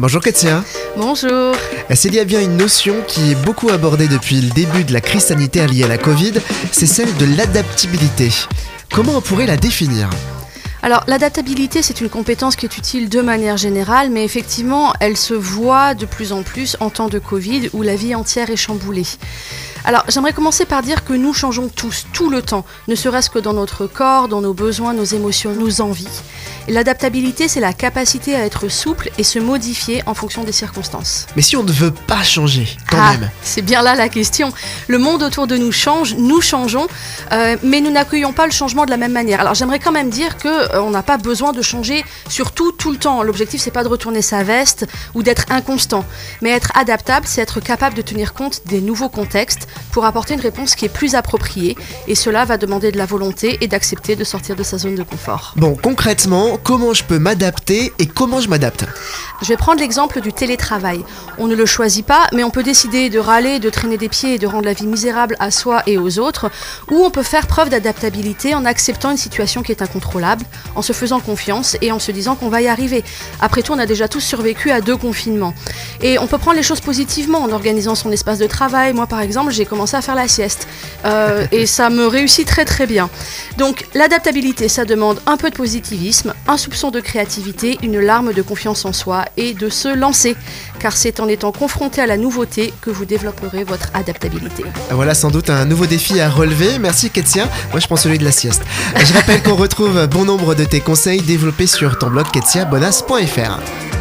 Bonjour 0.00 0.22
Katia. 0.22 0.64
Bonjour. 0.96 1.54
S'il 1.92 2.14
y 2.14 2.20
a 2.20 2.24
bien 2.24 2.40
une 2.40 2.56
notion 2.56 2.94
qui 3.06 3.32
est 3.32 3.44
beaucoup 3.44 3.68
abordée 3.68 4.08
depuis 4.08 4.40
le 4.40 4.48
début 4.48 4.84
de 4.84 4.94
la 4.94 5.02
crise 5.02 5.24
sanitaire 5.24 5.68
liée 5.68 5.84
à 5.84 5.88
la 5.88 5.98
Covid, 5.98 6.32
c'est 6.72 6.86
celle 6.86 7.14
de 7.18 7.26
l'adaptabilité. 7.36 8.30
Comment 8.94 9.18
on 9.18 9.20
pourrait 9.20 9.44
la 9.44 9.58
définir? 9.58 10.08
Alors 10.80 11.04
l'adaptabilité, 11.06 11.82
c'est 11.82 12.00
une 12.00 12.08
compétence 12.08 12.56
qui 12.56 12.64
est 12.64 12.78
utile 12.78 13.10
de 13.10 13.20
manière 13.20 13.58
générale, 13.58 14.08
mais 14.08 14.24
effectivement, 14.24 14.94
elle 15.00 15.18
se 15.18 15.34
voit 15.34 15.92
de 15.92 16.06
plus 16.06 16.32
en 16.32 16.42
plus 16.44 16.78
en 16.80 16.88
temps 16.88 17.08
de 17.08 17.18
Covid 17.18 17.68
où 17.74 17.82
la 17.82 17.94
vie 17.94 18.14
entière 18.14 18.48
est 18.48 18.56
chamboulée. 18.56 19.06
Alors 19.84 20.04
j'aimerais 20.08 20.32
commencer 20.32 20.64
par 20.64 20.80
dire 20.80 21.04
que 21.04 21.12
nous 21.12 21.34
changeons 21.34 21.68
tous, 21.68 22.06
tout 22.14 22.30
le 22.30 22.40
temps, 22.40 22.64
ne 22.88 22.94
serait-ce 22.94 23.28
que 23.28 23.38
dans 23.38 23.52
notre 23.52 23.86
corps, 23.86 24.28
dans 24.28 24.40
nos 24.40 24.54
besoins, 24.54 24.94
nos 24.94 25.04
émotions, 25.04 25.54
nos 25.54 25.82
envies. 25.82 26.08
L'adaptabilité, 26.68 27.48
c'est 27.48 27.60
la 27.60 27.72
capacité 27.72 28.36
à 28.36 28.44
être 28.44 28.68
souple 28.68 29.10
et 29.18 29.24
se 29.24 29.38
modifier 29.38 30.02
en 30.06 30.14
fonction 30.14 30.44
des 30.44 30.52
circonstances. 30.52 31.26
Mais 31.36 31.42
si 31.42 31.56
on 31.56 31.62
ne 31.62 31.72
veut 31.72 31.90
pas 31.90 32.22
changer, 32.22 32.68
quand 32.90 32.98
ah, 33.00 33.12
même 33.12 33.30
C'est 33.42 33.62
bien 33.62 33.82
là 33.82 33.94
la 33.94 34.08
question. 34.08 34.52
Le 34.86 34.98
monde 34.98 35.22
autour 35.22 35.46
de 35.46 35.56
nous 35.56 35.72
change, 35.72 36.14
nous 36.16 36.40
changeons, 36.40 36.86
euh, 37.32 37.56
mais 37.62 37.80
nous 37.80 37.90
n'accueillons 37.90 38.32
pas 38.32 38.46
le 38.46 38.52
changement 38.52 38.84
de 38.84 38.90
la 38.90 38.96
même 38.96 39.12
manière. 39.12 39.40
Alors 39.40 39.54
j'aimerais 39.54 39.78
quand 39.78 39.92
même 39.92 40.10
dire 40.10 40.36
que 40.36 40.76
euh, 40.76 40.90
n'a 40.90 41.02
pas 41.02 41.18
besoin 41.18 41.52
de 41.52 41.62
changer 41.62 42.04
surtout 42.28 42.72
tout 42.72 42.90
le 42.90 42.98
temps. 42.98 43.22
L'objectif, 43.22 43.60
c'est 43.60 43.70
pas 43.70 43.84
de 43.84 43.88
retourner 43.88 44.22
sa 44.22 44.42
veste 44.42 44.86
ou 45.14 45.22
d'être 45.22 45.44
inconstant, 45.50 46.04
mais 46.42 46.50
être 46.50 46.70
adaptable, 46.76 47.26
c'est 47.26 47.40
être 47.40 47.60
capable 47.60 47.96
de 47.96 48.02
tenir 48.02 48.34
compte 48.34 48.62
des 48.66 48.80
nouveaux 48.80 49.08
contextes 49.08 49.68
pour 49.92 50.04
apporter 50.04 50.34
une 50.34 50.40
réponse 50.40 50.74
qui 50.74 50.84
est 50.84 50.90
plus 50.90 51.14
appropriée. 51.14 51.76
Et 52.08 52.14
cela 52.14 52.44
va 52.44 52.56
demander 52.56 52.92
de 52.92 52.98
la 52.98 53.06
volonté 53.06 53.58
et 53.60 53.68
d'accepter 53.68 54.16
de 54.16 54.24
sortir 54.24 54.56
de 54.56 54.62
sa 54.62 54.78
zone 54.78 54.94
de 54.94 55.02
confort. 55.02 55.54
Bon, 55.56 55.76
concrètement, 55.76 56.49
comment 56.56 56.94
je 56.94 57.04
peux 57.04 57.18
m'adapter 57.18 57.92
et 57.98 58.06
comment 58.06 58.40
je 58.40 58.48
m'adapte 58.48 58.84
Je 59.42 59.48
vais 59.48 59.56
prendre 59.56 59.80
l'exemple 59.80 60.20
du 60.20 60.32
télétravail. 60.32 61.04
On 61.38 61.46
ne 61.46 61.54
le 61.54 61.66
choisit 61.66 62.04
pas, 62.04 62.26
mais 62.32 62.44
on 62.44 62.50
peut 62.50 62.62
décider 62.62 63.10
de 63.10 63.18
râler, 63.18 63.58
de 63.58 63.70
traîner 63.70 63.96
des 63.96 64.08
pieds 64.08 64.34
et 64.34 64.38
de 64.38 64.46
rendre 64.46 64.64
la 64.64 64.72
vie 64.72 64.86
misérable 64.86 65.36
à 65.38 65.50
soi 65.50 65.82
et 65.86 65.98
aux 65.98 66.18
autres, 66.18 66.50
ou 66.90 67.04
on 67.04 67.10
peut 67.10 67.22
faire 67.22 67.46
preuve 67.46 67.68
d'adaptabilité 67.68 68.54
en 68.54 68.64
acceptant 68.64 69.10
une 69.10 69.16
situation 69.16 69.62
qui 69.62 69.72
est 69.72 69.82
incontrôlable, 69.82 70.44
en 70.74 70.82
se 70.82 70.92
faisant 70.92 71.20
confiance 71.20 71.76
et 71.80 71.92
en 71.92 71.98
se 71.98 72.10
disant 72.12 72.34
qu'on 72.34 72.48
va 72.48 72.62
y 72.62 72.68
arriver. 72.68 73.04
Après 73.40 73.62
tout, 73.62 73.72
on 73.72 73.78
a 73.78 73.86
déjà 73.86 74.08
tous 74.08 74.20
survécu 74.20 74.70
à 74.70 74.80
deux 74.80 74.96
confinements. 74.96 75.54
Et 76.02 76.18
on 76.18 76.26
peut 76.26 76.38
prendre 76.38 76.56
les 76.56 76.62
choses 76.62 76.80
positivement 76.80 77.42
en 77.42 77.52
organisant 77.52 77.94
son 77.94 78.10
espace 78.10 78.38
de 78.38 78.46
travail. 78.46 78.92
Moi, 78.92 79.06
par 79.06 79.20
exemple, 79.20 79.52
j'ai 79.52 79.64
commencé 79.64 79.96
à 79.96 80.02
faire 80.02 80.14
la 80.14 80.28
sieste. 80.28 80.66
Euh, 81.04 81.46
et 81.52 81.66
ça 81.66 81.90
me 81.90 82.06
réussit 82.06 82.46
très 82.46 82.64
très 82.64 82.86
bien. 82.86 83.08
Donc 83.58 83.86
l'adaptabilité, 83.94 84.68
ça 84.68 84.84
demande 84.84 85.20
un 85.26 85.36
peu 85.36 85.50
de 85.50 85.54
positivisme, 85.54 86.34
un 86.48 86.56
soupçon 86.56 86.90
de 86.90 87.00
créativité, 87.00 87.78
une 87.82 88.00
larme 88.00 88.32
de 88.32 88.42
confiance 88.42 88.84
en 88.84 88.92
soi 88.92 89.24
et 89.36 89.54
de 89.54 89.68
se 89.68 89.94
lancer. 89.94 90.36
Car 90.78 90.96
c'est 90.96 91.20
en 91.20 91.28
étant 91.28 91.52
confronté 91.52 92.00
à 92.00 92.06
la 92.06 92.16
nouveauté 92.16 92.72
que 92.80 92.90
vous 92.90 93.04
développerez 93.04 93.64
votre 93.64 93.90
adaptabilité. 93.94 94.64
Voilà 94.90 95.14
sans 95.14 95.30
doute 95.30 95.50
un 95.50 95.64
nouveau 95.64 95.86
défi 95.86 96.20
à 96.20 96.28
relever. 96.28 96.78
Merci 96.78 97.10
Ketia. 97.10 97.48
Moi 97.70 97.80
je 97.80 97.86
prends 97.86 97.96
celui 97.96 98.18
de 98.18 98.24
la 98.24 98.32
sieste. 98.32 98.62
Je 98.96 99.12
rappelle 99.12 99.42
qu'on 99.42 99.56
retrouve 99.56 100.06
bon 100.06 100.24
nombre 100.24 100.54
de 100.54 100.64
tes 100.64 100.80
conseils 100.80 101.22
développés 101.22 101.66
sur 101.66 101.98
ton 101.98 102.10
blog 102.10 102.26
ketiabonas.fr. 102.32 103.99